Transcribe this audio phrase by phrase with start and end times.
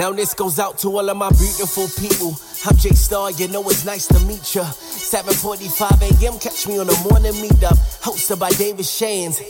[0.00, 2.34] Now this goes out to all of my beautiful people.
[2.66, 4.64] I'm Jay Star, you know it's nice to meet ya.
[4.64, 6.36] 7:45 a.m.
[6.40, 9.40] Catch me on the morning meetup, hosted by David Shands.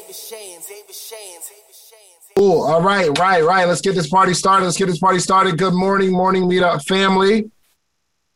[2.36, 2.62] Cool.
[2.62, 3.66] All right, right, right.
[3.66, 4.66] Let's get this party started.
[4.66, 5.56] Let's get this party started.
[5.56, 7.50] Good morning, morning meetup family.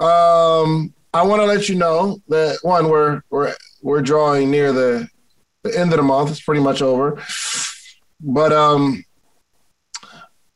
[0.00, 5.06] Um, I want to let you know that one, we're we're we're drawing near the
[5.62, 6.31] the end of the month.
[6.31, 7.22] It's pretty much over.
[8.22, 9.05] But um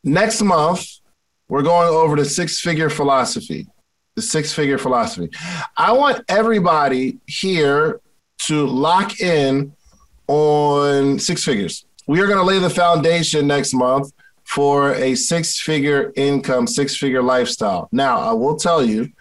[0.03, 1.02] next month
[1.53, 3.67] we're going over the six figure philosophy.
[4.17, 5.29] The six figure philosophy.
[5.77, 8.01] I want everybody here
[8.45, 9.75] to lock in
[10.29, 11.85] on six figures.
[12.07, 16.97] We are going to lay the foundation next month for a six figure income, six
[16.97, 17.87] figure lifestyle.
[17.93, 19.13] Now, I will tell you,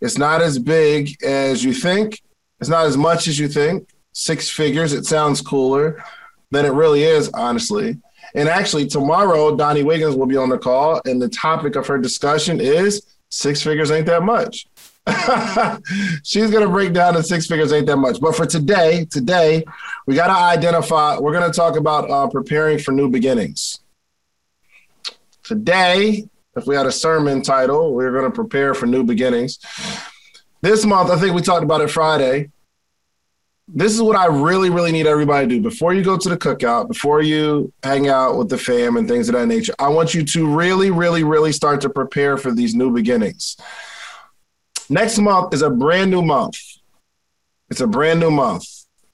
[0.00, 2.22] it's not as big as you think,
[2.60, 3.88] it's not as much as you think.
[4.12, 6.04] Six figures, it sounds cooler
[6.52, 7.98] than it really is, honestly.
[8.34, 11.98] And actually, tomorrow, Donni Wiggins will be on the call, and the topic of her
[11.98, 14.66] discussion is six figures ain't that much.
[16.22, 18.20] She's going to break down the six figures ain't that much.
[18.20, 19.64] But for today, today,
[20.06, 23.80] we got to identify, we're going to talk about uh, preparing for new beginnings.
[25.42, 29.58] Today, if we had a sermon title, we we're going to prepare for new beginnings.
[30.60, 32.50] This month, I think we talked about it Friday
[33.68, 36.38] this is what I really, really need everybody to do before you go to the
[36.38, 39.74] cookout, before you hang out with the fam and things of that nature.
[39.78, 43.56] I want you to really, really, really start to prepare for these new beginnings.
[44.88, 46.56] Next month is a brand new month.
[47.68, 48.64] It's a brand new month.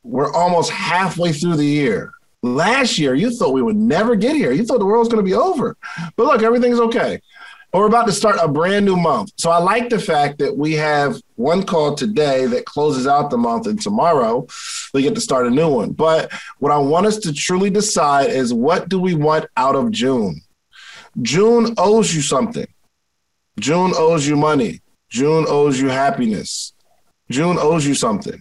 [0.05, 2.13] We're almost halfway through the year.
[2.43, 4.53] Last year, you thought we would never get here.
[4.53, 5.77] You thought the world was going to be over.
[6.15, 7.21] But look, everything's okay.
[7.75, 9.33] We're about to start a brand new month.
[9.37, 13.37] So I like the fact that we have one call today that closes out the
[13.37, 14.47] month, and tomorrow
[14.95, 15.91] we get to start a new one.
[15.91, 16.31] But
[16.61, 20.41] what I want us to truly decide is what do we want out of June?
[21.21, 22.67] June owes you something.
[23.59, 24.81] June owes you money.
[25.11, 26.75] June owes you happiness.
[27.29, 28.41] June owes you something.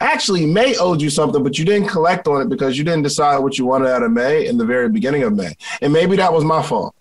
[0.00, 3.38] Actually, May owed you something, but you didn't collect on it because you didn't decide
[3.38, 5.56] what you wanted out of May in the very beginning of May.
[5.80, 6.94] And maybe that was my fault.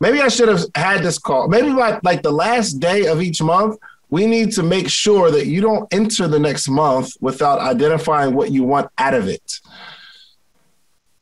[0.00, 1.48] Maybe I should have had this call.
[1.48, 3.78] Maybe like like the last day of each month,
[4.10, 8.50] we need to make sure that you don't enter the next month without identifying what
[8.50, 9.60] you want out of it.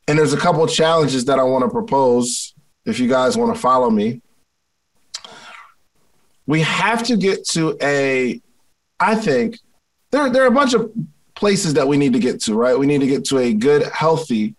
[0.09, 3.61] And there's a couple challenges that I want to propose if you guys want to
[3.61, 4.21] follow me.
[6.47, 8.41] We have to get to a,
[8.99, 9.59] I think,
[10.11, 10.93] there, there are a bunch of
[11.35, 12.79] places that we need to get to, right?
[12.79, 14.57] We need to get to a good, healthy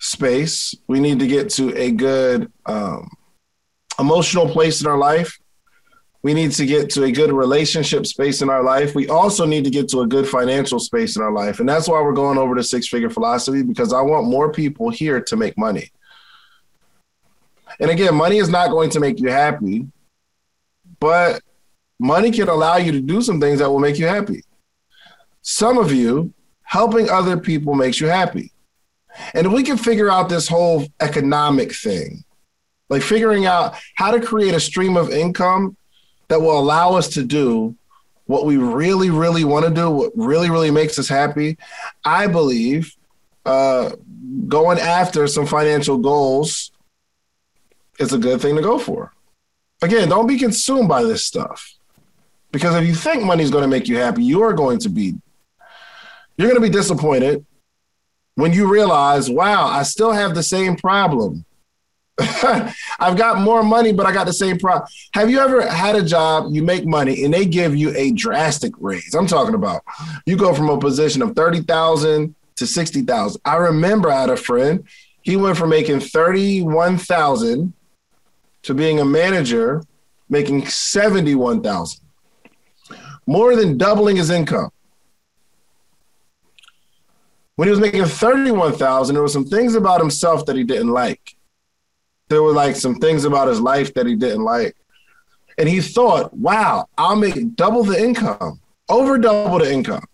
[0.00, 0.74] space.
[0.86, 3.08] We need to get to a good um,
[3.98, 5.38] emotional place in our life.
[6.22, 8.94] We need to get to a good relationship space in our life.
[8.94, 11.60] We also need to get to a good financial space in our life.
[11.60, 14.90] And that's why we're going over the six figure philosophy because I want more people
[14.90, 15.90] here to make money.
[17.80, 19.86] And again, money is not going to make you happy,
[20.98, 21.40] but
[21.98, 24.42] money can allow you to do some things that will make you happy.
[25.42, 28.52] Some of you, helping other people makes you happy.
[29.34, 32.24] And if we can figure out this whole economic thing,
[32.88, 35.76] like figuring out how to create a stream of income
[36.28, 37.76] that will allow us to do
[38.26, 41.56] what we really, really want to do, what really, really makes us happy.
[42.04, 42.94] I believe
[43.46, 43.92] uh,
[44.46, 46.70] going after some financial goals
[47.98, 49.12] is a good thing to go for.
[49.80, 51.74] Again, don't be consumed by this stuff.
[52.50, 55.14] Because if you think money's going to make you happy, you are going to be
[56.36, 57.44] you're going to be disappointed
[58.36, 61.44] when you realize, wow, I still have the same problem.
[62.98, 64.88] I've got more money, but I got the same problem.
[65.14, 68.72] Have you ever had a job, you make money, and they give you a drastic
[68.78, 69.14] raise?
[69.14, 69.82] I'm talking about
[70.26, 73.40] you go from a position of 30,000 to 60,000.
[73.44, 74.84] I remember I had a friend,
[75.22, 77.72] he went from making 31,000
[78.62, 79.82] to being a manager
[80.28, 82.00] making 71,000.
[83.26, 84.70] More than doubling his income.
[87.56, 91.36] When he was making 31,000, there were some things about himself that he didn't like
[92.28, 94.76] there were like some things about his life that he didn't like.
[95.56, 100.04] And he thought, wow, I'll make double the income, over double the income,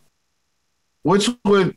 [1.03, 1.77] which would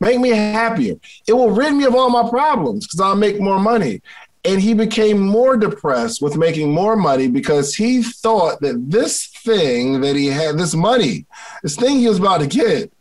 [0.00, 0.94] make me happier.
[1.26, 4.00] It will rid me of all my problems because I'll make more money.
[4.44, 10.00] And he became more depressed with making more money because he thought that this thing
[10.02, 11.26] that he had, this money,
[11.64, 12.92] this thing he was about to get,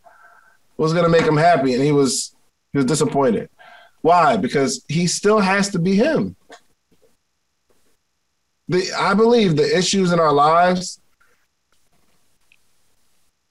[0.78, 1.76] was going to make him happy.
[1.76, 2.36] And he was
[2.72, 3.50] he was disappointed.
[4.06, 4.38] Why?
[4.38, 6.36] Because he still has to be him.
[8.68, 11.02] The, I believe the issues in our lives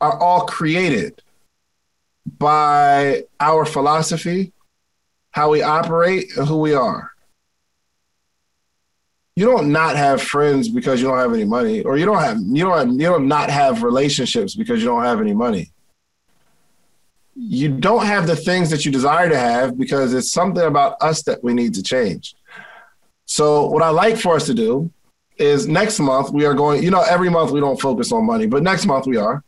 [0.00, 1.20] are all created
[2.38, 4.52] by our philosophy,
[5.32, 7.10] how we operate, and who we are.
[9.34, 12.38] You don't not have friends because you don't have any money, or you don't have
[12.40, 15.73] you don't have, you don't not have relationships because you don't have any money
[17.34, 21.22] you don't have the things that you desire to have because it's something about us
[21.24, 22.34] that we need to change.
[23.26, 24.90] So, what I like for us to do
[25.36, 28.46] is next month we are going, you know, every month we don't focus on money,
[28.46, 29.42] but next month we are.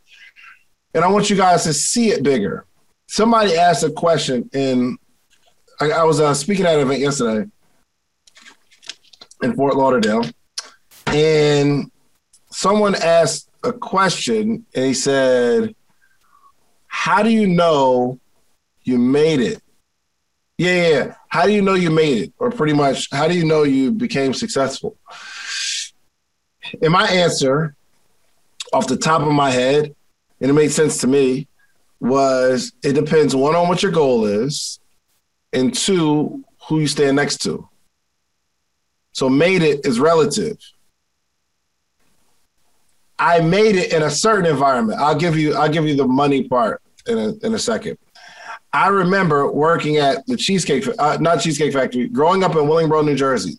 [0.95, 2.65] And I want you guys to see it bigger.
[3.07, 4.99] Somebody asked a question in,
[5.81, 7.49] I, I was uh, speaking at an event yesterday
[9.43, 10.25] in Fort Lauderdale,
[11.07, 11.91] and
[12.51, 15.75] someone asked a question and he said,
[16.97, 18.19] how do you know
[18.83, 19.63] you made it?
[20.57, 21.15] Yeah, yeah.
[21.29, 22.33] How do you know you made it?
[22.39, 24.97] Or pretty much, how do you know you became successful?
[26.83, 27.77] And my answer,
[28.73, 29.95] off the top of my head,
[30.41, 31.47] and it made sense to me,
[32.01, 34.81] was it depends one on what your goal is,
[35.53, 37.69] and two, who you stand next to.
[39.13, 40.59] So made it is relative.
[43.19, 44.99] I made it in a certain environment.
[44.99, 47.99] I'll give you I'll give you the money part in a, in a second.
[48.73, 53.15] I remember working at the Cheesecake, uh, not Cheesecake Factory, growing up in Willingboro, New
[53.15, 53.59] Jersey.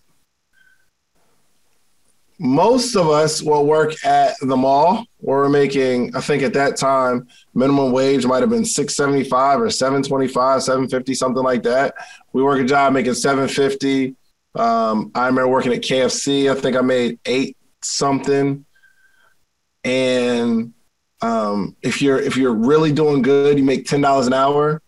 [2.40, 6.78] Most of us will work at the mall where we're making, I think at that
[6.78, 11.96] time, minimum wage might have been 675 or 725, 750, something like that.
[12.34, 14.16] We work a job making 750.
[14.54, 16.52] Um, I remember working at KFC.
[16.52, 18.66] I think I made eight something.
[19.84, 20.74] And
[21.22, 24.82] um, if you're if you're really doing good, you make ten dollars an hour.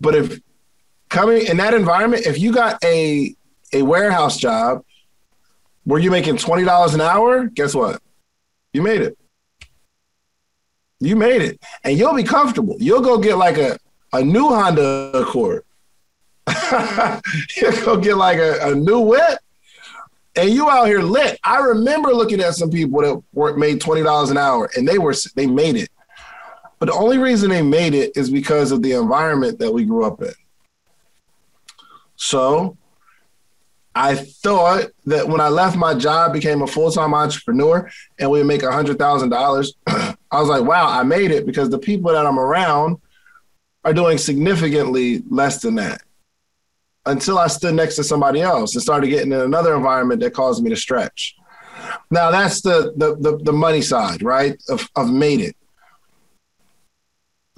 [0.00, 0.40] But if
[1.08, 3.34] coming in that environment, if you got a
[3.72, 4.84] a warehouse job
[5.84, 8.00] where you're making twenty dollars an hour, guess what?
[8.72, 9.18] You made it.
[11.00, 12.76] You made it, and you'll be comfortable.
[12.78, 13.78] You'll go get like a
[14.12, 15.64] a new Honda Accord.
[17.56, 19.38] you'll go get like a, a new whip
[20.36, 21.38] and you out here lit.
[21.42, 24.98] I remember looking at some people that work made twenty dollars an hour, and they
[24.98, 25.90] were they made it.
[26.78, 30.04] But the only reason they made it is because of the environment that we grew
[30.04, 30.34] up in.
[32.16, 32.76] So
[33.94, 38.42] I thought that when I left my job, became a full time entrepreneur, and we
[38.42, 42.26] make hundred thousand dollars, I was like, wow, I made it because the people that
[42.26, 42.98] I'm around
[43.84, 46.02] are doing significantly less than that
[47.06, 50.62] until I stood next to somebody else and started getting in another environment that caused
[50.62, 51.36] me to stretch.
[52.10, 54.60] Now that's the the the, the money side, right?
[54.68, 55.56] Of, of made it.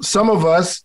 [0.01, 0.85] Some of us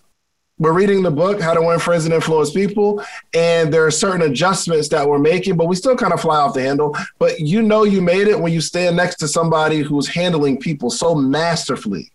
[0.59, 3.03] we're reading the book How to Win Friends and Influence People,
[3.33, 6.53] and there are certain adjustments that we're making, but we still kind of fly off
[6.53, 6.95] the handle.
[7.17, 10.89] But you know you made it when you stand next to somebody who's handling people
[10.89, 12.11] so masterfully.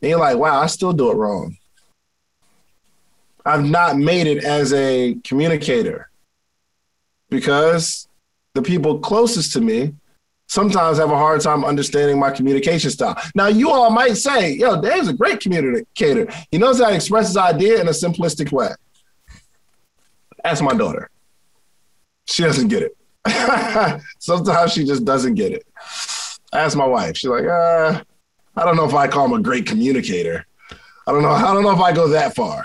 [0.00, 1.56] And you're like, wow, I still do it wrong.
[3.44, 6.10] I've not made it as a communicator
[7.28, 8.08] because
[8.54, 9.94] the people closest to me
[10.46, 13.16] sometimes have a hard time understanding my communication style.
[13.34, 16.30] Now, you all might say, yo, Dave's a great communicator.
[16.50, 18.68] He knows how to express his idea in a simplistic way.
[20.44, 21.08] Ask my daughter.
[22.26, 22.96] She doesn't get it.
[24.18, 25.66] sometimes she just doesn't get it.
[26.52, 27.16] Ask my wife.
[27.16, 28.02] She's like, uh,
[28.56, 30.44] I don't know if I call him a great communicator.
[31.06, 31.30] I don't know.
[31.30, 32.64] I don't know if I go that far.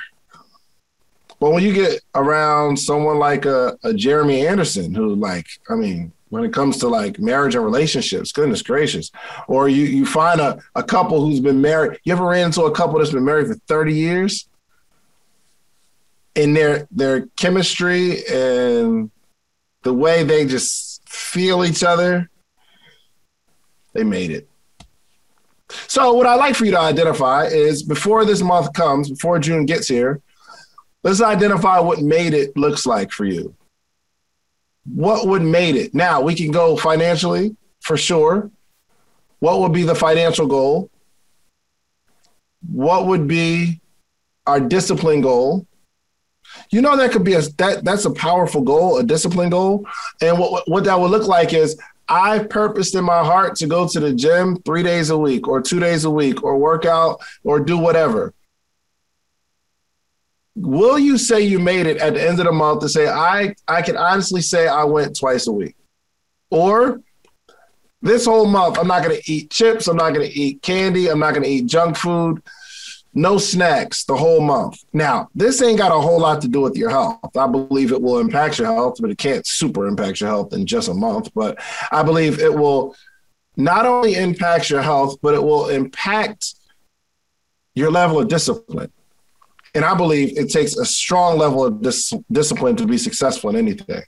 [1.40, 6.12] But when you get around someone like a, a Jeremy Anderson, who like, I mean,
[6.30, 9.12] when it comes to like marriage and relationships, goodness gracious.
[9.48, 12.00] Or you you find a, a couple who's been married.
[12.04, 14.48] You ever ran into a couple that's been married for 30 years?
[16.36, 19.10] And their their chemistry and
[19.84, 22.30] the way they just feel each other,
[23.94, 24.50] they made it.
[25.88, 29.66] So what I'd like for you to identify is before this month comes, before June
[29.66, 30.22] gets here,
[31.08, 33.56] let's identify what made it looks like for you
[34.94, 35.94] what would made it?
[35.94, 38.50] Now we can go financially for sure.
[39.40, 40.90] What would be the financial goal?
[42.72, 43.82] What would be
[44.46, 45.68] our discipline goal?
[46.72, 49.86] You know that could be a that that's a powerful goal, a discipline goal.
[50.22, 53.88] And what what that would look like is I purposed in my heart to go
[53.88, 57.20] to the gym three days a week or two days a week or work out
[57.44, 58.34] or do whatever
[60.60, 63.54] will you say you made it at the end of the month to say I
[63.68, 65.76] I can honestly say I went twice a week,
[66.50, 67.02] or
[68.02, 71.10] this whole month I'm not going to eat chips, I'm not going to eat candy,
[71.10, 72.42] I'm not going to eat junk food,
[73.14, 74.84] no snacks the whole month.
[74.94, 77.38] Now this ain't got a whole lot to do with your health.
[77.38, 80.66] I believe it will impact your health, but it can't super impact your health in
[80.66, 81.32] just a month.
[81.36, 81.60] But
[81.92, 82.96] I believe it will
[83.56, 86.56] not only impact your health, but it will impact
[87.76, 88.92] your level of discipline.
[89.78, 93.56] And I believe it takes a strong level of dis- discipline to be successful in
[93.56, 94.02] anything.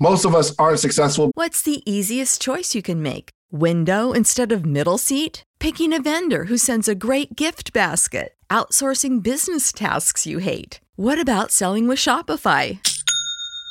[0.00, 1.30] Most of us aren't successful.
[1.34, 3.28] What's the easiest choice you can make?
[3.52, 5.42] Window instead of middle seat?
[5.60, 8.32] Picking a vendor who sends a great gift basket?
[8.48, 10.80] Outsourcing business tasks you hate?
[10.96, 12.78] What about selling with Shopify?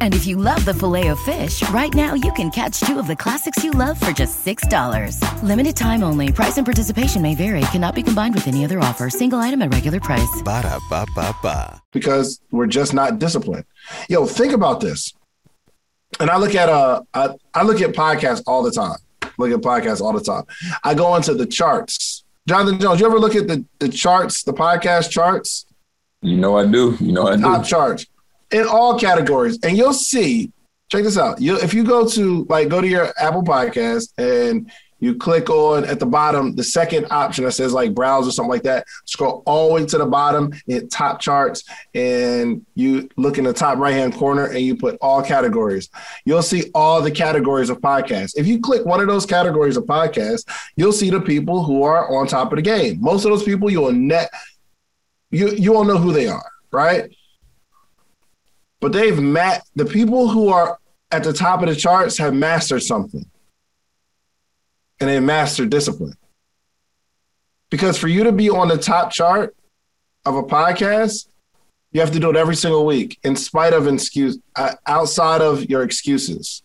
[0.00, 3.06] And if you love the filet of fish, right now you can catch two of
[3.08, 5.42] the classics you love for just $6.
[5.42, 6.30] Limited time only.
[6.30, 7.60] Price and participation may vary.
[7.72, 9.10] Cannot be combined with any other offer.
[9.10, 10.42] Single item at regular price.
[10.44, 11.82] Ba da ba ba ba.
[11.92, 13.64] Because we're just not disciplined.
[14.08, 15.12] Yo, think about this.
[16.20, 18.98] And I look at uh I, I look at podcasts all the time.
[19.38, 20.44] Look at podcasts all the time.
[20.84, 22.24] I go into the charts.
[22.46, 25.66] Jonathan Jones, you ever look at the, the charts, the podcast charts?
[26.20, 26.96] You know I do.
[27.00, 27.42] You know I do.
[27.42, 28.06] Top charts
[28.54, 30.50] in all categories, and you'll see.
[30.88, 31.40] Check this out.
[31.40, 34.70] You if you go to like go to your Apple Podcast and
[35.00, 38.50] you click on at the bottom the second option that says like browse or something
[38.50, 38.86] like that.
[39.06, 43.52] Scroll all the way to the bottom, hit top charts, and you look in the
[43.52, 45.88] top right hand corner and you put all categories.
[46.24, 48.34] You'll see all the categories of podcasts.
[48.36, 50.44] If you click one of those categories of podcasts,
[50.76, 53.00] you'll see the people who are on top of the game.
[53.00, 54.30] Most of those people you'll net
[55.30, 57.10] you you won't know who they are, right?
[58.84, 60.78] But they've met the people who are
[61.10, 63.24] at the top of the charts have mastered something.
[65.00, 66.12] And they mastered discipline.
[67.70, 69.56] Because for you to be on the top chart
[70.26, 71.28] of a podcast,
[71.92, 75.64] you have to do it every single week, in spite of excuse, uh, outside of
[75.70, 76.62] your excuses.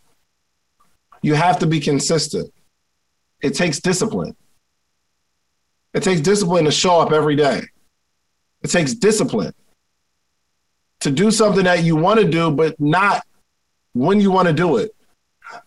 [1.21, 2.53] You have to be consistent.
[3.41, 4.35] It takes discipline.
[5.93, 7.61] It takes discipline to show up every day.
[8.61, 9.53] It takes discipline
[11.01, 13.25] to do something that you want to do, but not
[13.93, 14.91] when you want to do it.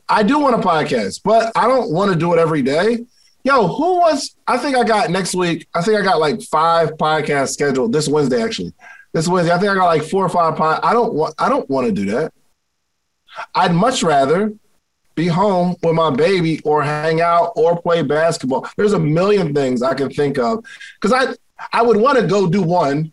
[0.09, 3.05] I do want a podcast, but I don't want to do it every day.
[3.45, 4.37] Yo, who was?
[4.47, 5.67] I think I got next week.
[5.75, 8.41] I think I got like five podcasts scheduled this Wednesday.
[8.41, 8.73] Actually,
[9.12, 10.57] this Wednesday, I think I got like four or five.
[10.57, 11.35] Pod, I don't want.
[11.39, 12.33] I don't want to do that.
[13.55, 14.53] I'd much rather
[15.15, 18.69] be home with my baby or hang out or play basketball.
[18.77, 20.65] There's a million things I can think of
[21.01, 21.35] because I
[21.73, 23.12] I would want to go do one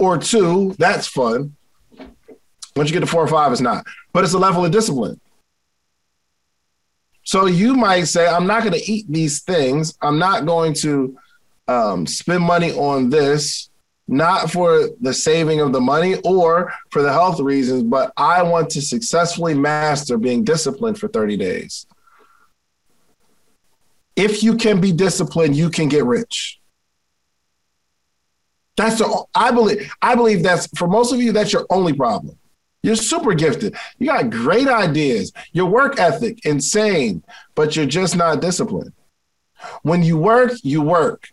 [0.00, 0.74] or two.
[0.78, 1.54] That's fun.
[2.74, 3.86] Once you get to four or five, it's not.
[4.12, 5.20] But it's a level of discipline.
[7.22, 9.96] So you might say, I'm not going to eat these things.
[10.00, 11.16] I'm not going to
[11.68, 13.68] um, spend money on this,
[14.08, 18.70] not for the saving of the money or for the health reasons, but I want
[18.70, 21.86] to successfully master being disciplined for 30 days.
[24.16, 26.59] If you can be disciplined, you can get rich.
[28.80, 32.38] That's the I believe I believe that's for most of you that's your only problem.
[32.82, 33.76] You're super gifted.
[33.98, 35.34] You got great ideas.
[35.52, 37.22] Your work ethic insane,
[37.54, 38.94] but you're just not disciplined.
[39.82, 41.28] When you work, you work.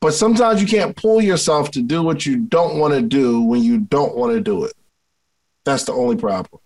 [0.00, 3.62] But sometimes you can't pull yourself to do what you don't want to do when
[3.62, 4.72] you don't want to do it.
[5.66, 6.62] That's the only problem.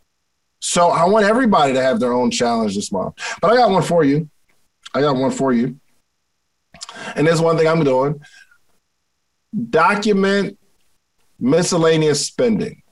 [0.61, 3.17] So I want everybody to have their own challenge this month.
[3.43, 4.31] But I got one for you.
[4.95, 5.81] I got one for you.
[7.17, 8.21] And there's one thing I'm doing
[9.71, 10.59] document
[11.39, 12.83] miscellaneous spending.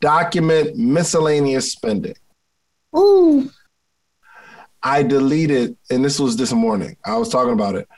[0.00, 2.14] Document miscellaneous spending.
[2.96, 3.50] Ooh.
[4.82, 6.96] I deleted, and this was this morning.
[7.04, 7.88] I was talking about it.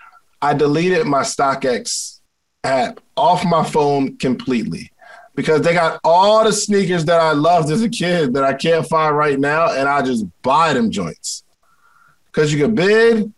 [0.40, 2.21] I deleted my StockX
[2.62, 4.90] app off my phone completely
[5.35, 8.88] because they got all the sneakers that I loved as a kid that I can't
[8.88, 11.45] find right now, and I just buy them joints.
[12.26, 13.33] Because you can bid,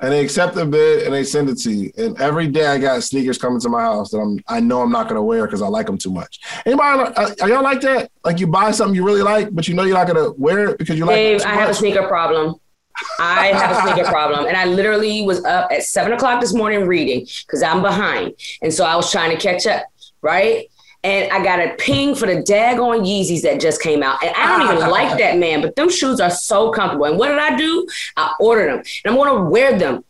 [0.00, 1.92] and they accept the bid and they send it to you.
[1.96, 4.92] And every day I got sneakers coming to my house that I'm I know I'm
[4.92, 6.40] not gonna wear because I like them too much.
[6.64, 8.10] Anybody uh, are y'all like that?
[8.24, 10.78] Like you buy something you really like, but you know you're not gonna wear it
[10.78, 11.16] because you like.
[11.16, 11.70] Dave, it I have much?
[11.70, 12.56] a sneaker problem.
[13.20, 16.86] I have a sneaker problem, and I literally was up at seven o'clock this morning
[16.86, 19.84] reading because I'm behind, and so I was trying to catch up,
[20.22, 20.66] right?
[21.04, 24.22] And I got a ping for the daggone Yeezys that just came out.
[24.22, 24.90] And I don't even ah.
[24.90, 27.04] like that, man, but them shoes are so comfortable.
[27.04, 27.86] And what did I do?
[28.16, 28.78] I ordered them.
[29.04, 30.04] And I'm going to wear them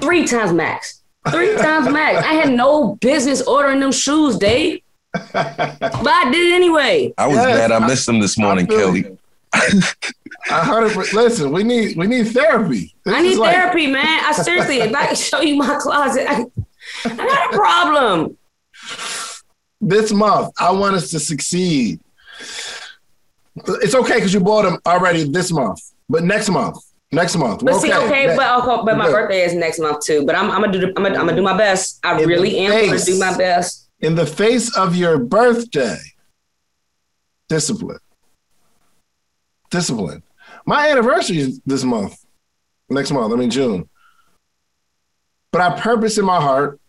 [0.00, 1.02] three times max.
[1.30, 2.18] Three times max.
[2.26, 4.80] I had no business ordering them shoes, Dave.
[5.32, 7.12] But I did it anyway.
[7.18, 9.18] I was Yes, glad I I- missed them this morning, feel Kelly.
[9.52, 11.12] I heard it.
[11.12, 12.94] Listen, we need we need therapy.
[13.04, 14.24] This I need is like- therapy, man.
[14.24, 16.44] I seriously, if I can show you my closet, I,
[17.04, 18.36] I got a problem.
[19.80, 22.00] This month, I want us to succeed.
[23.82, 26.76] It's okay because you bought them already this month, but next month,
[27.12, 29.12] next month, But see, okay, but okay, but my Good.
[29.12, 30.24] birthday is next month too.
[30.24, 31.98] But I'm, I'm gonna do, I'm gonna, I'm gonna do my best.
[32.04, 33.88] I In really am gonna do my best.
[34.00, 35.96] in the face of your birthday,
[37.48, 37.98] discipline.
[39.70, 40.22] Discipline.
[40.66, 42.16] My anniversary is this month,
[42.88, 43.88] next month, I mean June.
[45.52, 46.80] But I purpose in my heart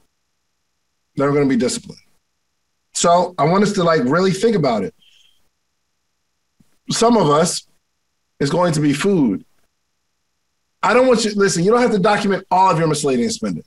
[1.15, 1.99] that I'm going to be disciplined.
[3.01, 4.93] So I want us to like really think about it.
[6.89, 7.67] Some of us
[8.39, 9.45] is going to be food.
[10.83, 13.63] I don't want you, listen, you don't have to document all of your miscellaneous spending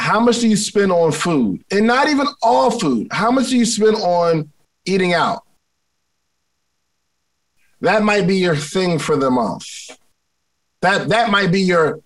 [0.00, 1.62] how much do you spend on food?
[1.70, 3.08] And not even all food.
[3.12, 4.50] How much do you spend on
[4.86, 5.44] eating out?
[7.82, 9.64] That might be your thing for the month.
[10.80, 12.00] That that might be your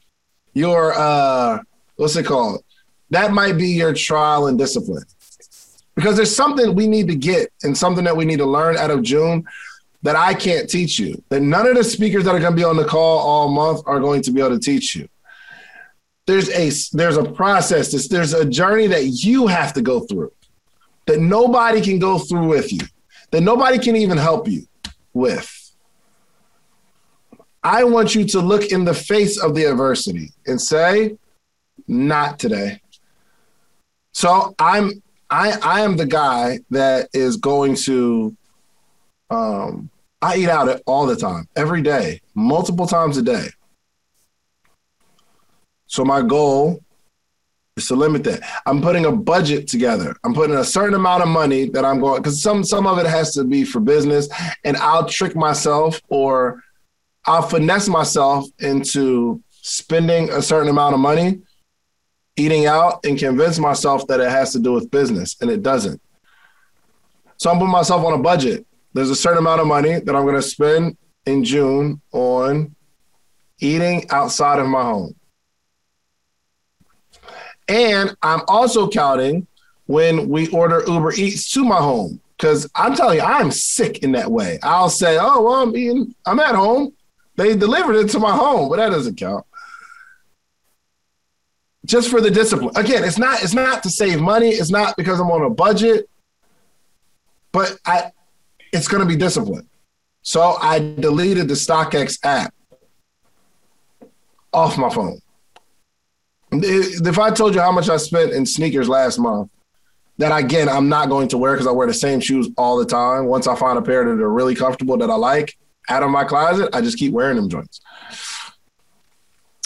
[0.54, 1.60] your uh
[1.96, 2.64] what's it called?
[3.10, 5.04] That might be your trial and discipline.
[5.94, 8.90] Because there's something we need to get and something that we need to learn out
[8.90, 9.44] of June
[10.02, 11.22] that I can't teach you.
[11.28, 13.82] That none of the speakers that are going to be on the call all month
[13.86, 15.08] are going to be able to teach you
[16.26, 20.32] there's a there's a process there's, there's a journey that you have to go through
[21.06, 22.80] that nobody can go through with you
[23.30, 24.62] that nobody can even help you
[25.12, 25.74] with
[27.62, 31.16] i want you to look in the face of the adversity and say
[31.86, 32.80] not today
[34.12, 34.90] so i'm
[35.30, 38.36] i i am the guy that is going to
[39.30, 39.90] um
[40.22, 43.48] i eat out all the time every day multiple times a day
[45.86, 46.80] so my goal
[47.76, 48.40] is to limit that.
[48.66, 50.14] I'm putting a budget together.
[50.24, 53.06] I'm putting a certain amount of money that I'm going because some some of it
[53.06, 54.28] has to be for business,
[54.64, 56.62] and I'll trick myself or
[57.26, 61.40] I'll finesse myself into spending a certain amount of money,
[62.36, 66.00] eating out, and convince myself that it has to do with business, and it doesn't.
[67.36, 68.66] So I'm putting myself on a budget.
[68.92, 72.74] There's a certain amount of money that I'm going to spend in June on
[73.60, 75.14] eating outside of my home.
[77.68, 79.46] And I'm also counting
[79.86, 82.20] when we order Uber Eats to my home.
[82.36, 84.58] Because I'm telling you, I'm sick in that way.
[84.62, 86.92] I'll say, oh, well, I'm eating, I'm at home.
[87.36, 89.46] They delivered it to my home, but that doesn't count.
[91.84, 92.72] Just for the discipline.
[92.76, 94.50] Again, it's not, it's not to save money.
[94.50, 96.08] It's not because I'm on a budget,
[97.52, 98.10] but I
[98.72, 99.68] it's gonna be discipline.
[100.22, 102.52] So I deleted the StockX app
[104.52, 105.20] off my phone.
[106.50, 109.50] If I told you how much I spent in sneakers last month,
[110.18, 112.86] that again I'm not going to wear because I wear the same shoes all the
[112.86, 113.26] time.
[113.26, 115.56] Once I find a pair that are really comfortable that I like
[115.88, 117.80] out of my closet, I just keep wearing them joints.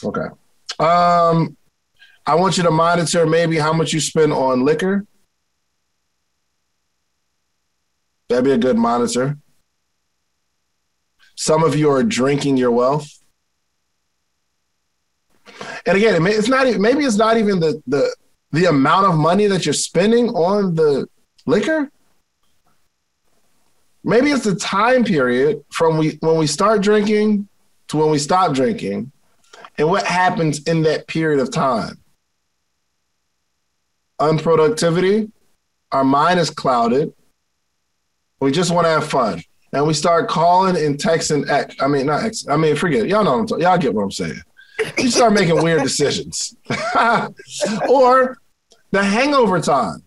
[0.04, 0.26] Okay.
[0.78, 1.57] Um,
[2.29, 5.07] I want you to monitor maybe how much you spend on liquor.
[8.29, 9.38] That'd be a good monitor.
[11.37, 13.09] Some of you are drinking your wealth.
[15.87, 18.14] And again, it's not maybe it's not even the the
[18.53, 21.09] the amount of money that you're spending on the
[21.47, 21.91] liquor.
[24.05, 27.49] Maybe it's the time period from we when we start drinking
[27.88, 29.12] to when we stop drinking
[29.79, 31.99] and what happens in that period of time.
[34.20, 35.31] Unproductivity,
[35.92, 37.12] our mind is clouded.
[38.40, 39.42] We just want to have fun.
[39.72, 41.76] And we start calling and texting X.
[41.81, 42.46] I mean, not X.
[42.48, 43.09] I mean, forget it.
[43.09, 43.62] Y'all know what I'm talking.
[43.64, 44.40] Y'all get what I'm saying.
[44.96, 46.57] You start making weird decisions.
[47.88, 48.38] or
[48.90, 50.04] the hangover time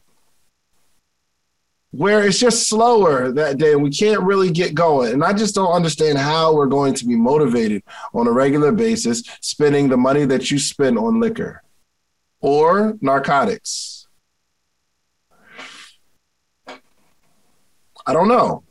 [1.91, 5.13] where it's just slower that day and we can't really get going.
[5.13, 9.23] And I just don't understand how we're going to be motivated on a regular basis
[9.41, 11.61] spending the money that you spend on liquor
[12.39, 14.00] or narcotics.
[18.11, 18.63] I don't know.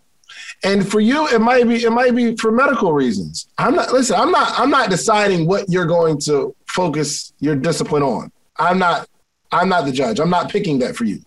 [0.63, 3.49] And for you, it might be it might be for medical reasons.
[3.59, 8.03] I'm not listen, I'm not I'm not deciding what you're going to focus your discipline
[8.03, 8.31] on.
[8.59, 9.09] I'm not
[9.51, 10.21] I'm not the judge.
[10.21, 11.21] I'm not picking that for you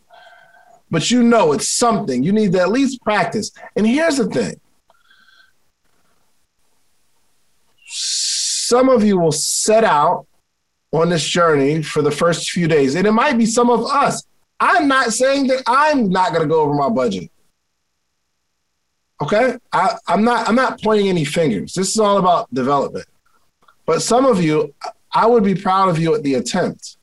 [0.94, 2.22] but you know it's something.
[2.24, 3.52] You need to at least practice.
[3.76, 4.62] And here's the thing
[7.88, 10.28] some of you will set out
[10.92, 14.24] on this journey for the first few days, and it might be some of us.
[14.60, 17.32] I'm not saying that I'm not going to go over my budget.
[19.24, 20.50] Okay, I, I'm not.
[20.50, 21.74] I'm not pointing any fingers.
[21.74, 23.06] This is all about development.
[23.86, 24.76] But some of you,
[25.14, 26.98] I would be proud of you at the attempt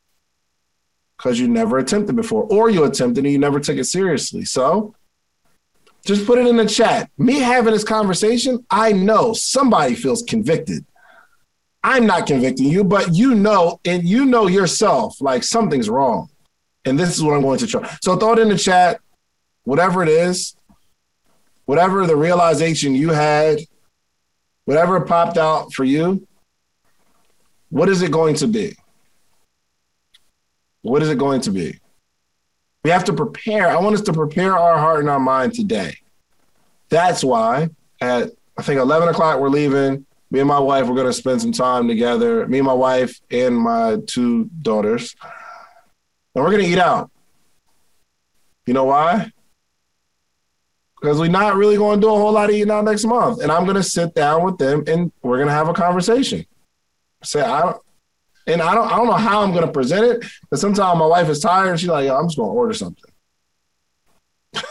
[1.16, 4.44] because you never attempted before, or you attempted and you never took it seriously.
[4.44, 4.94] So
[6.04, 7.10] just put it in the chat.
[7.16, 10.84] Me having this conversation, I know somebody feels convicted.
[11.82, 16.28] I'm not convicting you, but you know, and you know yourself like something's wrong.
[16.84, 17.96] And this is what I'm going to try.
[18.02, 19.00] So throw it in the chat,
[19.64, 20.54] whatever it is,
[21.70, 23.60] whatever the realization you had,
[24.64, 26.26] whatever popped out for you,
[27.68, 28.74] what is it going to be?
[30.82, 31.78] What is it going to be?
[32.82, 33.68] We have to prepare.
[33.68, 35.94] I want us to prepare our heart and our mind today.
[36.88, 37.68] That's why
[38.00, 40.04] at I think 11 o'clock we're leaving.
[40.32, 42.48] Me and my wife we're going to spend some time together.
[42.48, 45.14] Me and my wife and my two daughters,
[46.34, 47.12] and we're going to eat out.
[48.66, 49.30] You know why?
[51.00, 53.42] Because we're not really going to do a whole lot of eating out next month,
[53.42, 56.44] and I'm going to sit down with them and we're going to have a conversation.
[57.22, 57.82] Say I don't
[58.46, 60.30] and I don't I don't know how I'm gonna present it.
[60.50, 63.10] But sometimes my wife is tired and she's like, Yo, I'm just gonna order something.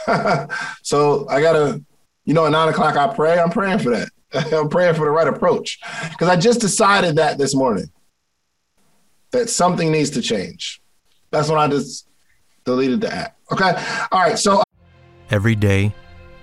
[0.84, 1.82] so I gotta,
[2.26, 3.40] you know, at nine o'clock I pray.
[3.40, 4.10] I'm praying for that.
[4.54, 5.80] I'm praying for the right approach.
[6.10, 7.90] Because I just decided that this morning.
[9.32, 10.82] That something needs to change.
[11.30, 12.08] That's when I just
[12.66, 13.38] deleted the app.
[13.52, 13.72] Okay.
[14.12, 14.40] All right.
[14.40, 14.64] So
[15.30, 15.94] every day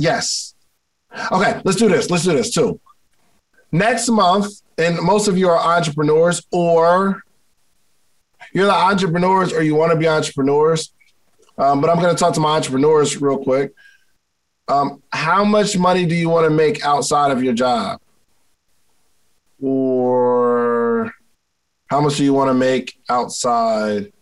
[0.00, 0.54] yes.
[1.32, 2.10] Okay, let's do this.
[2.10, 2.80] Let's do this too.
[3.72, 4.46] Next month,
[4.78, 7.22] and most of you are entrepreneurs or
[8.52, 10.92] you're the entrepreneurs or you want to be entrepreneurs.
[11.58, 13.72] Um, but I'm going to talk to my entrepreneurs real quick.
[14.66, 18.00] Um, how much money do you want to make outside of your job?
[19.60, 21.12] Or
[21.88, 24.12] how much do you want to make outside?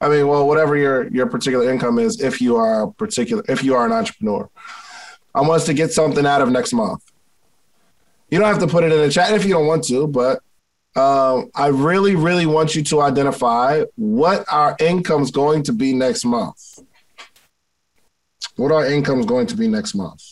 [0.00, 3.62] I mean, well, whatever your your particular income is, if you are a particular, if
[3.62, 4.48] you are an entrepreneur,
[5.34, 7.02] I want us to get something out of next month.
[8.30, 10.42] You don't have to put it in the chat if you don't want to, but
[10.96, 15.92] um, I really, really want you to identify what our income is going to be
[15.92, 16.78] next month.
[18.56, 20.22] What our income is going to be next month.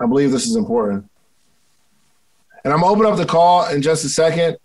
[0.00, 1.08] I believe this is important.
[2.64, 4.58] And I'm opening up the call in just a second.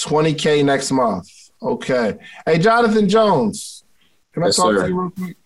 [0.00, 1.28] 20K next month.
[1.62, 2.16] Okay.
[2.46, 3.84] Hey, Jonathan Jones,
[4.32, 4.82] can I yes, talk sir.
[4.82, 5.36] to you real quick?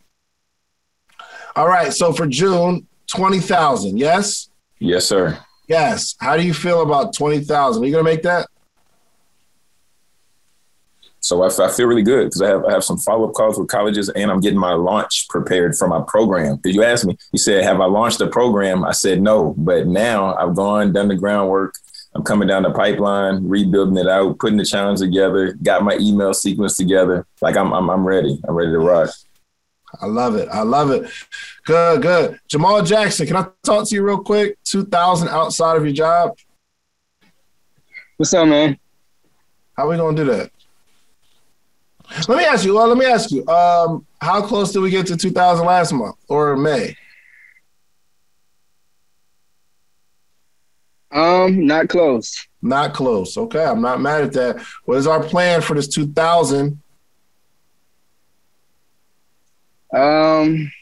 [1.57, 1.93] All right.
[1.93, 3.99] So for June, 20,000.
[3.99, 4.49] Yes?
[4.79, 5.39] Yes, sir.
[5.69, 6.15] Yes.
[6.21, 7.83] How do you feel about 20,000?
[7.83, 8.49] Are you going to make that?
[11.25, 13.59] So I, I feel really good because I have I have some follow up calls
[13.59, 16.61] with colleges, and I'm getting my launch prepared for my program.
[16.63, 19.87] Did you ask me, you said, "Have I launched a program?" I said no, but
[19.87, 21.77] now I've gone done the groundwork.
[22.15, 26.33] I'm coming down the pipeline, rebuilding it out, putting the challenge together, got my email
[26.33, 27.27] sequence together.
[27.41, 28.41] Like I'm, I'm, I'm ready.
[28.47, 29.11] I'm ready to rock.
[30.01, 30.49] I love it.
[30.51, 31.11] I love it.
[31.65, 32.41] Good, good.
[32.49, 34.59] Jamal Jackson, can I talk to you real quick?
[34.65, 36.37] 2000 outside of your job.
[38.17, 38.79] What's up, man?
[39.77, 40.51] How we gonna do that?
[42.29, 42.75] Let me ask you.
[42.75, 43.47] Well, let me ask you.
[43.49, 46.97] Um, how close did we get to 2000 last month or May?
[51.15, 52.47] Um, not close.
[52.61, 53.37] Not close.
[53.37, 54.61] Okay, I'm not mad at that.
[54.85, 56.81] What is our plan for this 2000?
[59.95, 60.73] Um,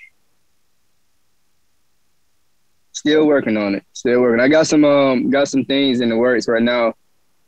[2.92, 3.84] still working on it.
[3.92, 4.40] Still working.
[4.40, 6.94] I got some um got some things in the works right now,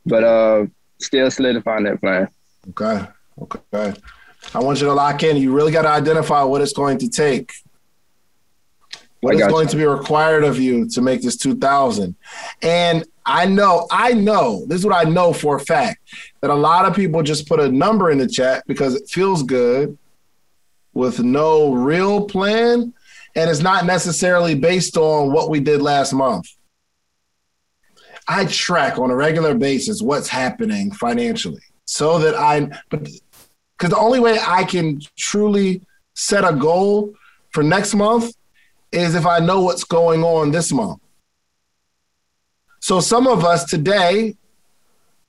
[0.05, 0.65] but uh,
[0.99, 2.27] still solidifying that plan.
[2.69, 3.07] Okay.
[3.41, 3.93] Okay.
[4.53, 5.37] I want you to lock in.
[5.37, 7.51] You really got to identify what it's going to take
[9.25, 9.71] what is going you.
[9.71, 12.15] to be required of you to make this 2000?
[12.61, 15.99] And I know, I know, this is what I know for a fact
[16.41, 19.41] that a lot of people just put a number in the chat because it feels
[19.41, 19.97] good
[20.93, 22.93] with no real plan.
[23.35, 26.47] And it's not necessarily based on what we did last month.
[28.27, 33.09] I track on a regular basis what's happening financially so that I, but
[33.77, 35.81] because the only way I can truly
[36.13, 37.13] set a goal
[37.49, 38.33] for next month
[38.95, 41.01] is if I know what's going on this month.
[42.79, 44.37] So some of us today,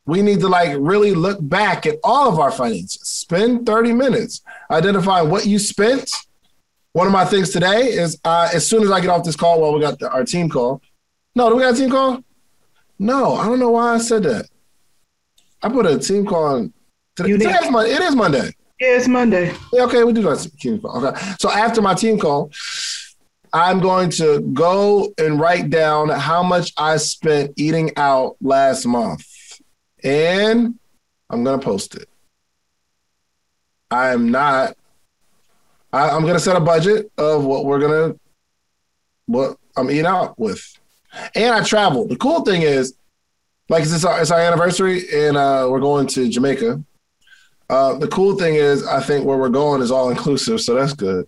[0.04, 3.00] we need to like really look back at all of our finances.
[3.02, 6.10] Spend 30 minutes identifying what you spent.
[6.92, 9.60] One of my things today is uh, as soon as I get off this call,
[9.60, 10.80] well, we got the, our team call.
[11.34, 12.22] No, do we got a team call?
[12.98, 14.48] No, I don't know why I said that.
[15.62, 16.72] I put a team call on.
[17.16, 17.92] Today, today is Monday.
[17.92, 18.54] It is Monday.
[18.80, 19.54] Yeah, it's Monday.
[19.72, 21.04] Yeah, okay, we do that team call.
[21.04, 22.50] Okay, so after my team call,
[23.52, 29.24] I'm going to go and write down how much I spent eating out last month.
[30.02, 30.78] And
[31.30, 32.08] I'm going to post it.
[33.90, 34.76] I am not,
[35.92, 38.20] I, am going to set a budget of what we're going to,
[39.26, 40.62] what I'm eating out with.
[41.34, 42.06] And I travel.
[42.06, 42.94] The cool thing is,
[43.68, 46.82] like it's our, it's our anniversary and uh, we're going to Jamaica.
[47.68, 50.92] Uh, the cool thing is, I think where we're going is all inclusive, so that's
[50.92, 51.26] good.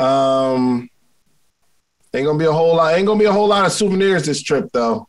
[0.00, 0.88] Um,
[2.14, 2.94] ain't gonna be a whole lot.
[2.94, 5.08] Ain't gonna be a whole lot of souvenirs this trip though.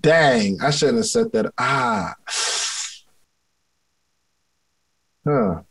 [0.00, 1.52] Dang, I shouldn't have said that.
[1.58, 2.14] Ah.
[5.26, 5.62] Huh.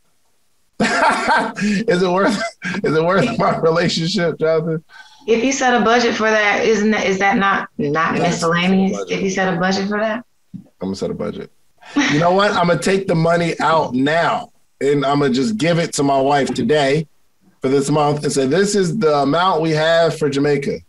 [1.61, 2.41] is it worth
[2.83, 4.83] is it worth my relationship, Jonathan?
[5.27, 8.97] If you set a budget for that, isn't that is that not not miscellaneous?
[9.09, 10.25] If you set a budget for that?
[10.53, 11.51] I'm gonna set a budget.
[12.11, 12.51] You know what?
[12.51, 16.19] I'm gonna take the money out now and I'm gonna just give it to my
[16.19, 17.07] wife today
[17.63, 20.79] for this month and say, this is the amount we have for Jamaica.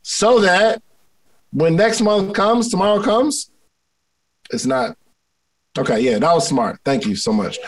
[0.00, 0.82] So that
[1.52, 3.50] when next month comes, tomorrow comes,
[4.50, 4.96] it's not.
[5.76, 6.80] Okay, yeah, that was smart.
[6.82, 7.58] Thank you so much.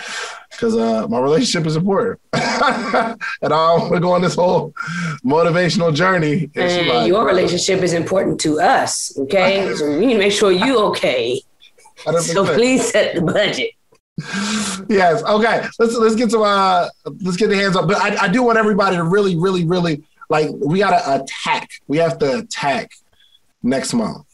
[0.50, 2.18] Because uh, my relationship is important.
[2.32, 4.72] and I want to go on this whole
[5.22, 6.50] motivational journey.
[6.54, 9.74] And, and like, your relationship is important to us, okay?
[9.76, 11.42] so we need to make sure you okay.
[12.20, 13.72] So please set the budget
[14.88, 15.22] yes.
[15.24, 15.66] Okay.
[15.78, 16.88] Let's let's get to uh
[17.22, 17.88] let's get the hands up.
[17.88, 21.70] But I, I do want everybody to really, really, really like we gotta attack.
[21.88, 22.92] We have to attack
[23.62, 24.26] next month.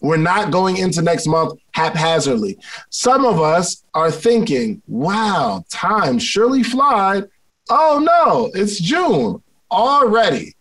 [0.00, 2.58] We're not going into next month haphazardly.
[2.90, 7.24] Some of us are thinking, wow, time surely flies.
[7.68, 10.54] Oh no, it's June already.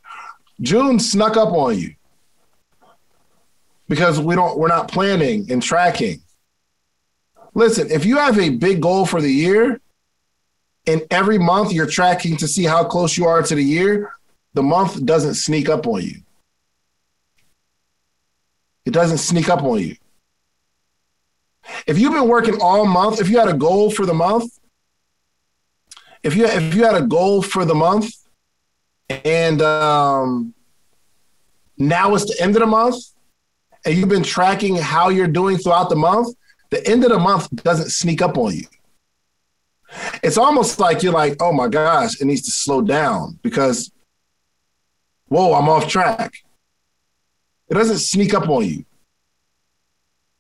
[0.62, 1.96] June snuck up on you
[3.88, 6.22] because we don't we're not planning and tracking
[7.56, 9.80] Listen, if you have a big goal for the year
[10.86, 14.14] and every month you're tracking to see how close you are to the year,
[14.54, 16.22] the month doesn't sneak up on you.
[18.84, 19.96] It doesn't sneak up on you.
[21.88, 24.60] If you've been working all month, if you had a goal for the month,
[26.22, 28.14] if you if you had a goal for the month,
[29.10, 30.54] and um,
[31.78, 32.96] now it's the end of the month,
[33.86, 36.36] and you've been tracking how you're doing throughout the month,
[36.70, 38.66] the end of the month doesn't sneak up on you.
[40.24, 43.92] It's almost like you're like, oh my gosh, it needs to slow down because,
[45.28, 46.34] whoa, I'm off track.
[47.70, 48.86] It doesn't sneak up on you.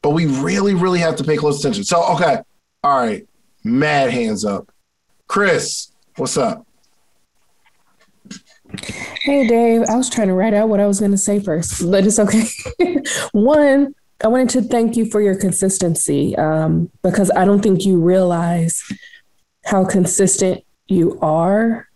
[0.02, 1.84] But we really, really have to pay close attention.
[1.84, 2.40] So, okay,
[2.84, 3.28] all right,
[3.64, 4.72] mad hands up.
[5.28, 6.66] Chris, what's up?
[9.22, 9.84] Hey, Dave.
[9.90, 12.20] I was trying to write out what I was going to say first, but it's
[12.20, 12.46] okay.
[13.32, 17.99] One, I wanted to thank you for your consistency um, because I don't think you
[17.99, 18.82] realize
[19.65, 21.88] how consistent you are.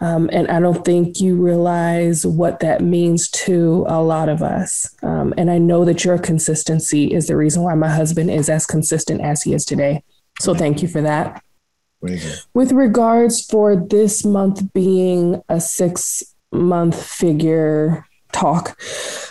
[0.00, 4.92] Um, and I don't think you realize what that means to a lot of us.
[5.02, 8.66] Um, and I know that your consistency is the reason why my husband is as
[8.66, 10.02] consistent as he is today.
[10.40, 11.42] So thank you for that.
[12.52, 18.78] With regards for this month being a six month figure talk,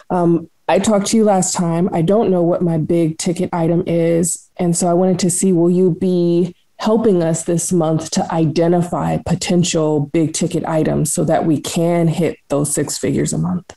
[0.10, 1.90] um, I talked to you last time.
[1.92, 4.50] I don't know what my big ticket item is.
[4.58, 9.18] And so I wanted to see will you be helping us this month to identify
[9.26, 13.76] potential big ticket items so that we can hit those six figures a month?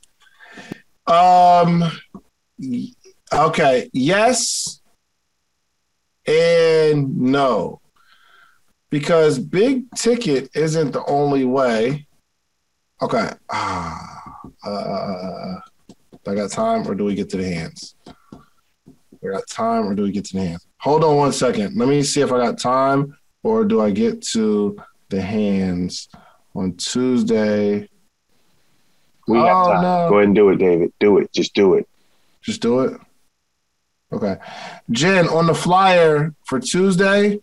[1.07, 1.85] Um,
[3.33, 3.91] okay.
[3.93, 4.81] Yes
[6.27, 7.81] and no.
[8.91, 12.07] Because big ticket isn't the only way.
[13.03, 13.31] Okay.
[13.51, 15.55] Ah, uh,
[16.29, 17.95] I got time or do we get to the hands?
[19.21, 20.67] We got time or do we get to the hands?
[20.79, 21.77] Hold on one second.
[21.77, 24.77] Let me see if I got time or do I get to
[25.09, 26.09] the hands
[26.55, 27.89] on Tuesday?
[29.29, 29.83] We have oh, time.
[29.83, 30.09] No.
[30.11, 30.93] Go ahead and do it, David.
[31.01, 31.33] Do it.
[31.33, 31.89] Just do it.
[32.43, 33.01] Just do it.
[34.13, 34.37] Okay.
[34.91, 37.41] Jen, on the flyer for Tuesday,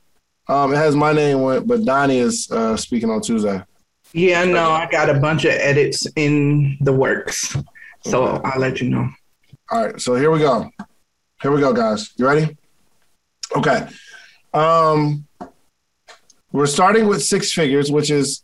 [0.48, 3.62] um, it has my name on it, but Donni is uh, speaking on Tuesday.
[4.14, 7.58] Yeah, no, I got a bunch of edits in the works.
[8.06, 8.42] So okay.
[8.50, 9.10] I'll let you know.
[9.72, 10.02] All right.
[10.02, 10.70] So here we go.
[11.42, 12.12] Here we go, guys.
[12.18, 12.58] You ready?
[13.56, 13.88] Okay.
[14.54, 15.26] Um,
[16.52, 18.44] we're starting with six figures, which is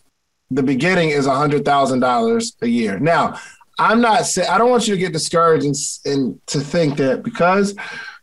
[0.50, 3.00] the beginning is a hundred thousand dollars a year.
[3.00, 3.40] Now,
[3.78, 7.24] I'm not saying I don't want you to get discouraged and, and to think that
[7.24, 7.76] because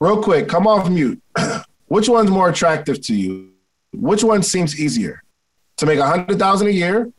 [0.00, 1.22] Real quick, come off mute.
[1.86, 3.52] Which one's more attractive to you?
[3.92, 5.22] Which one seems easier?
[5.76, 7.12] To make 100000 a year,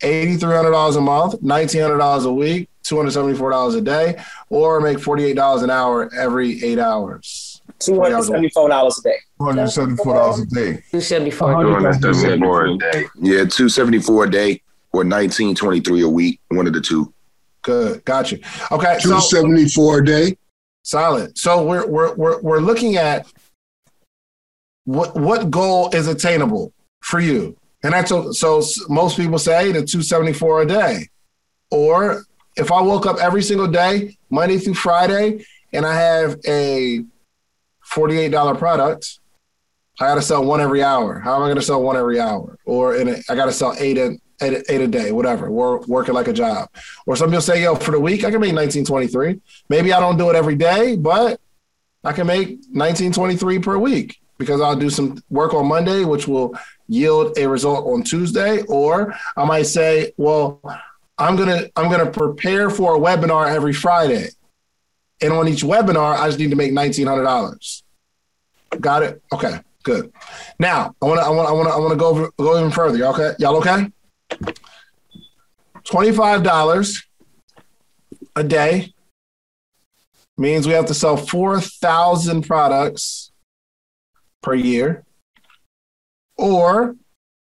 [0.00, 6.62] $8,300 a month, $1,900 a week, $274 a day, or make $48 an hour every
[6.64, 7.60] eight hours.
[7.80, 9.18] $274 a day.
[9.40, 10.82] $274 a day.
[10.92, 13.04] $274 a day.
[13.16, 17.12] Yeah, 274 a day or 1923 a week, one of the two.
[17.62, 18.04] Good.
[18.04, 18.38] Got you.
[18.72, 18.98] Okay.
[19.00, 20.38] 274 so, a day.
[20.84, 21.36] Solid.
[21.36, 23.26] So we're we're we're we're looking at
[24.84, 27.57] what what goal is attainable for you.
[27.82, 31.08] And that's so most people say the 274 a day.
[31.70, 32.24] Or
[32.56, 37.04] if I woke up every single day, Monday through Friday, and I have a
[37.92, 39.20] $48 product,
[40.00, 41.18] I got to sell one every hour.
[41.20, 42.58] How am I going to sell one every hour?
[42.64, 45.50] Or in a, I got to sell eight a, eight, eight a day, whatever.
[45.50, 46.68] We're working like a job.
[47.06, 49.40] Or some people say, yo, for the week, I can make 1923.
[49.68, 51.40] Maybe I don't do it every day, but
[52.04, 56.54] I can make 1923 per week because I'll do some work on Monday, which will
[56.88, 58.62] yield a result on Tuesday.
[58.62, 60.60] Or I might say, well,
[61.18, 64.28] I'm gonna I'm gonna prepare for a webinar every Friday,
[65.20, 67.82] and on each webinar, I just need to make nineteen hundred dollars.
[68.80, 69.22] Got it?
[69.32, 70.12] Okay, good.
[70.58, 72.70] Now I want to I want I want I want to go over, go even
[72.70, 72.98] further.
[72.98, 73.32] Y'all okay?
[73.38, 73.90] Y'all okay?
[75.84, 77.04] Twenty five dollars
[78.36, 78.94] a day
[80.36, 83.27] means we have to sell four thousand products
[84.42, 85.04] per year,
[86.36, 86.96] or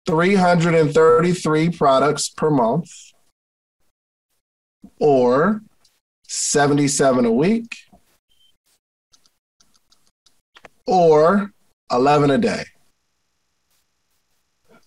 [0.06, 2.90] 333 products per month
[5.00, 5.62] or
[6.28, 7.76] 77 a week
[10.86, 11.52] or
[11.90, 12.64] 11 a day.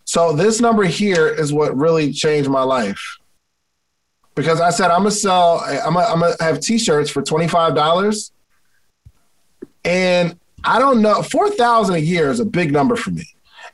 [0.05, 3.17] So this number here is what really changed my life.
[4.35, 5.59] because I said I'm gonna sell.
[5.65, 8.31] I'm gonna, I'm gonna have T-shirts for twenty five dollars,
[9.83, 13.23] and I don't know four thousand a year is a big number for me,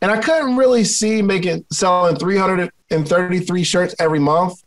[0.01, 4.63] and I couldn't really see making selling three hundred and thirty three shirts every month,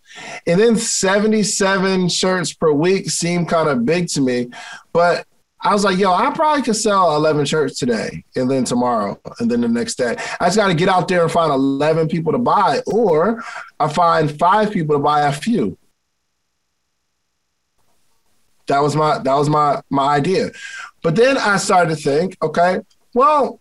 [0.46, 4.50] and then seventy seven shirts per week seemed kind of big to me,
[4.92, 5.24] but
[5.62, 9.50] I was like, yo, I probably could sell 11 shirts today and then tomorrow and
[9.50, 10.14] then the next day.
[10.38, 13.42] I just got to get out there and find 11 people to buy, or
[13.80, 15.76] I find five people to buy a few.
[18.66, 20.50] That was my that was my my idea.
[21.02, 22.80] But then I started to think, okay,
[23.14, 23.60] well,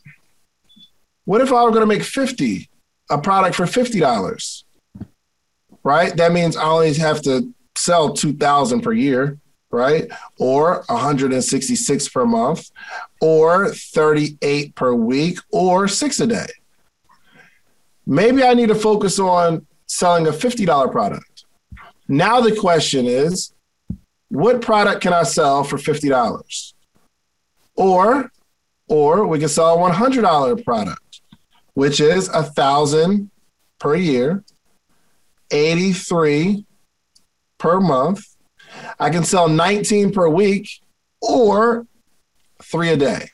[1.25, 2.69] what if I were going to make 50
[3.09, 4.63] a product for $50?
[5.83, 6.15] Right?
[6.17, 9.37] That means I only have to sell 2000 per year
[9.75, 10.07] right?
[10.39, 12.71] Or 166 per month,
[13.19, 16.47] or 38 per week, or six a day.
[18.05, 21.45] Maybe I need to focus on selling a $50 product.
[22.07, 23.51] Now the question is,
[24.35, 26.73] what product can I sell for $50?
[27.75, 28.31] Or,
[28.87, 31.21] or we can sell a $100 product,
[31.73, 33.31] which is a thousand
[33.79, 34.43] per year,
[35.51, 36.65] 83
[37.57, 38.25] per month,
[38.99, 40.69] I can sell 19 per week
[41.21, 41.87] or
[42.61, 43.29] three a day.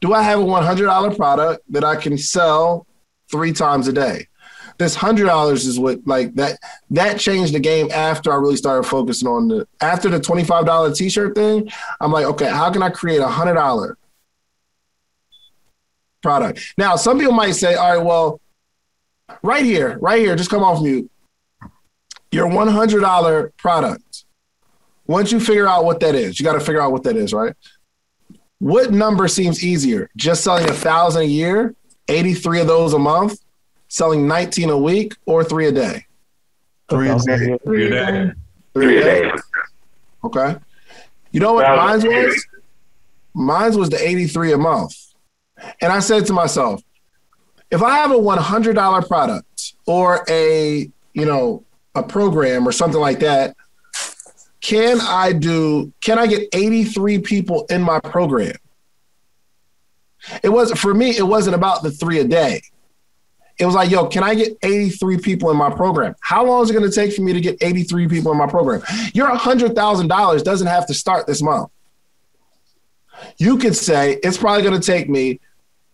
[0.00, 2.86] Do I have a $100 product that I can sell
[3.30, 4.26] three times a day?
[4.78, 6.58] This hundred dollars is what like that
[6.90, 11.34] that changed the game after I really started focusing on the after the $25 t-shirt
[11.34, 11.70] thing.
[12.00, 13.96] I'm like, okay, how can I create a hundred dollar
[16.22, 16.74] product?
[16.76, 18.40] Now, some people might say, all right, well,
[19.42, 21.10] right here, right here, just come off mute
[22.36, 24.24] your $100 product,
[25.06, 27.32] once you figure out what that is, you got to figure out what that is,
[27.32, 27.54] right?
[28.58, 30.10] What number seems easier?
[30.16, 31.74] Just selling a thousand a year,
[32.08, 33.40] 83 of those a month,
[33.88, 36.06] selling 19 a week, or three a day?
[36.88, 37.58] Three a day.
[37.64, 38.32] Three a day.
[38.74, 39.32] Three a day.
[40.24, 40.56] Okay.
[41.32, 42.46] You know what mine was?
[43.34, 44.94] Mine was the 83 a month.
[45.80, 46.82] And I said to myself,
[47.70, 51.64] if I have a $100 product or a, you know,
[51.94, 53.56] a program or something like that,
[54.60, 58.56] can I do, can I get 83 people in my program?
[60.42, 62.62] It wasn't, for me, it wasn't about the three a day.
[63.58, 66.14] It was like, yo, can I get 83 people in my program?
[66.20, 68.46] How long is it going to take for me to get 83 people in my
[68.46, 68.82] program?
[69.14, 71.70] Your $100,000 doesn't have to start this month.
[73.38, 75.40] You could say it's probably going to take me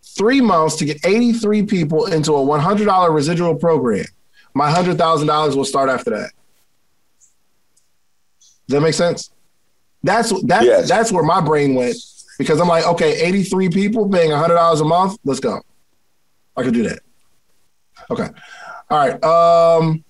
[0.03, 4.05] three months to get 83 people into a $100 residual program
[4.53, 6.31] my hundred thousand dollars will start after that.
[8.67, 9.31] Does that make sense?
[10.03, 10.89] That's that's yes.
[10.89, 11.95] that's where my brain went
[12.37, 15.17] because I'm like, okay, 83 people paying hundred dollars a month.
[15.23, 15.61] Let's go.
[16.55, 16.99] I could do that.
[18.09, 18.27] Okay.
[18.89, 19.23] All right.
[19.23, 20.03] Um,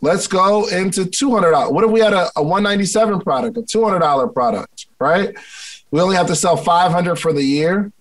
[0.00, 1.72] let's go into two hundred dollars.
[1.72, 5.34] What if we had a, a 197 product, a two hundred dollar product, right?
[5.90, 7.92] We only have to sell 500 for the year,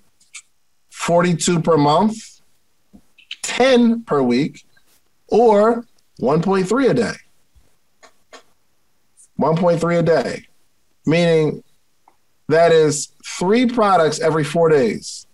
[0.89, 2.41] 42 per month,
[3.43, 4.65] 10 per week,
[5.27, 5.85] or
[6.19, 7.13] 1.3 a day.
[9.39, 10.47] 1.3 a day,
[11.05, 11.63] meaning
[12.47, 15.27] that is three products every four days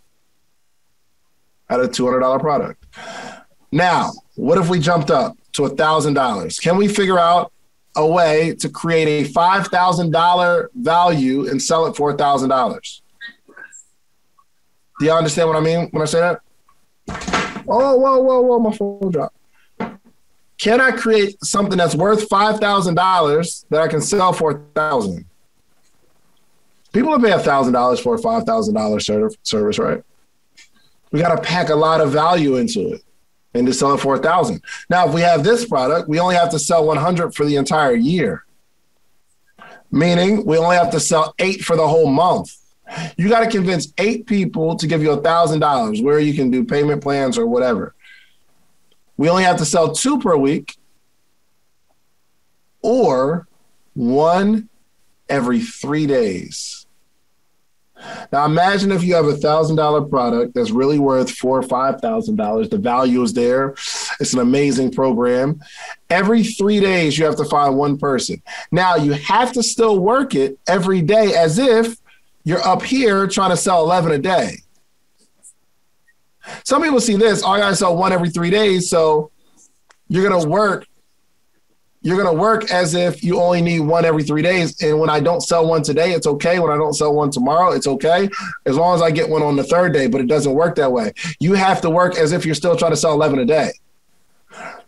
[1.70, 2.84] at a $200 product.
[3.72, 6.62] Now, what if we jumped up to $1,000?
[6.62, 7.52] Can we figure out
[7.96, 13.02] a way to create a $5,000 value and sell it for $1,000?
[15.00, 16.42] Do you understand what I mean when I say that?
[17.68, 19.36] Oh, whoa, whoa, whoa, my phone dropped
[20.60, 24.60] can I create something that's worth five thousand dollars that I can sell for a
[24.76, 25.26] thousand?
[26.92, 30.04] People will pay a thousand dollars for a five thousand dollar service, right?
[31.12, 33.04] We got to pack a lot of value into it
[33.54, 34.62] and to sell it for a thousand.
[34.89, 37.56] Now, if we have this product, we only have to sell one hundred for the
[37.56, 38.45] entire year,
[39.91, 42.56] meaning we only have to sell eight for the whole month.
[43.18, 46.50] You got to convince eight people to give you a thousand dollars, where you can
[46.50, 47.95] do payment plans or whatever
[49.20, 50.78] we only have to sell two per week
[52.82, 53.50] or
[53.93, 54.70] one
[55.28, 56.88] every three days.
[58.32, 62.00] Now imagine if you have a thousand dollar product that's really worth four or five
[62.02, 62.70] thousand dollars.
[62.70, 63.72] The value is there.
[64.20, 65.60] It's an amazing program.
[66.10, 68.41] Every three days you have to find one person.
[68.72, 71.97] Now you have to still work it every day as if
[72.43, 74.58] you're up here trying to sell 11 a day.
[76.64, 78.89] Some people see this, oh, I gotta sell one every three days.
[78.89, 79.32] So
[80.08, 80.88] you're gonna work,
[82.02, 84.82] you're gonna work as if you only need one every three days.
[84.82, 86.60] And when I don't sell one today, it's okay.
[86.60, 88.30] When I don't sell one tomorrow, it's okay.
[88.66, 90.91] As long as I get one on the third day, but it doesn't work that
[90.91, 91.14] way.
[91.39, 93.72] You have to work as if you're still trying to sell 11 a day.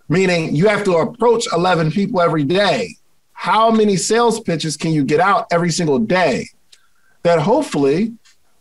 [0.08, 2.96] meaning you have to approach 11 people every day.
[3.34, 6.48] How many sales pitches can you get out every single day?
[7.24, 8.14] That hopefully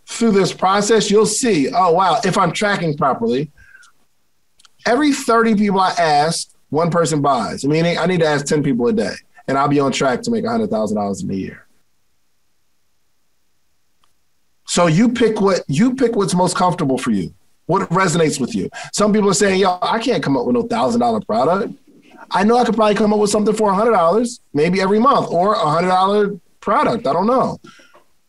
[0.07, 3.51] through this process, you'll see, oh, wow, if I'm tracking properly,
[4.86, 7.64] every 30 people I ask, one person buys.
[7.64, 9.14] Meaning I need to ask 10 people a day,
[9.47, 11.66] and I'll be on track to make $100,000 in a year.
[14.66, 17.35] So you pick what you pick what's most comfortable for you.
[17.66, 18.71] What resonates with you?
[18.93, 21.75] Some people are saying, "Yo, I can't come up with no thousand dollar product.
[22.31, 25.29] I know I could probably come up with something for hundred dollars, maybe every month,
[25.29, 27.09] or a hundred dollar product.
[27.09, 27.59] I don't know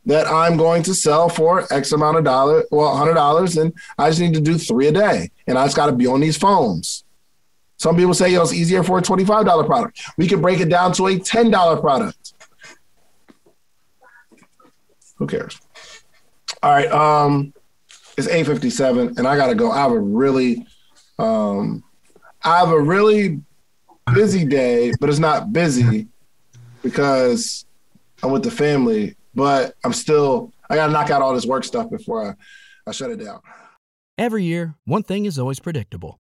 [0.06, 4.10] that I'm going to sell for X amount of dollar, well, hundred dollars, and I
[4.10, 6.38] just need to do three a day, and I just got to be on these
[6.38, 7.04] phones.
[7.82, 10.70] Some people say, "Yo, it's easier for a twenty-five dollar product." We could break it
[10.70, 12.34] down to a ten dollar product.
[15.18, 15.60] Who cares?
[16.62, 16.92] All right.
[16.92, 17.54] Um,
[18.18, 19.72] it's 857 and I gotta go.
[19.72, 20.64] I have a really
[21.18, 21.84] um
[22.44, 23.42] I have a really
[24.14, 26.08] busy day, but it's not busy
[26.84, 27.66] because
[28.22, 31.90] I'm with the family, but I'm still I gotta knock out all this work stuff
[31.90, 32.36] before I,
[32.88, 33.40] I shut it down.
[34.20, 36.21] Every year, one thing is always predictable.